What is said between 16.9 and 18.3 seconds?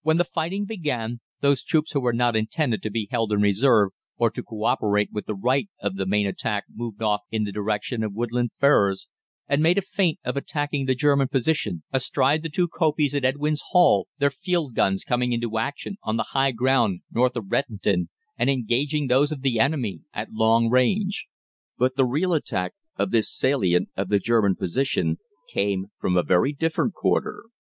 north of Rettendon,